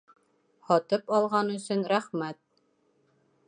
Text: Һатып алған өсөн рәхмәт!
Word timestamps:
Һатып 0.69 1.13
алған 1.17 1.53
өсөн 1.57 1.85
рәхмәт! 1.93 2.41